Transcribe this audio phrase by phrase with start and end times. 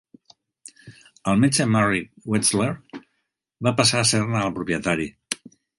[1.33, 2.73] El metge Merrick Wetzler
[3.69, 5.13] va passar a ser-ne el propietari.